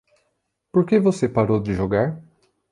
[0.71, 2.19] Por que você parou de jogar?